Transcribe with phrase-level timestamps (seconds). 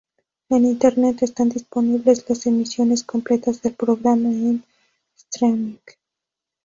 [0.49, 4.63] En Internet están disponibles las emisiones completas del programa en
[5.15, 5.77] "streaming".